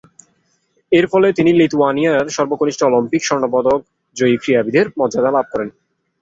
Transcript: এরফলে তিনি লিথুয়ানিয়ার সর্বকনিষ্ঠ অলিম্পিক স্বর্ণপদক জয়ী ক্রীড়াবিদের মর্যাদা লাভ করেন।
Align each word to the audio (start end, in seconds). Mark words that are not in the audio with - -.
এরফলে 0.91 1.27
তিনি 1.37 1.51
লিথুয়ানিয়ার 1.53 2.25
সর্বকনিষ্ঠ 2.29 2.79
অলিম্পিক 2.85 3.21
স্বর্ণপদক 3.25 3.79
জয়ী 4.15 4.35
ক্রীড়াবিদের 4.37 4.85
মর্যাদা 4.99 5.31
লাভ 5.31 5.45
করেন। 5.53 5.69